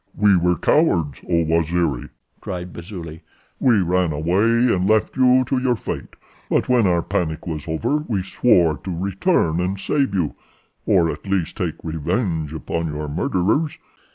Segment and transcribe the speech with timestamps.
[0.15, 2.09] "We were cowards, oh, Waziri,"
[2.39, 3.21] cried Busuli.
[3.59, 6.15] "We ran away and left you to your fate;
[6.49, 10.33] but when our panic was over we swore to return and save you,
[10.87, 13.77] or at least take revenge upon your murderers.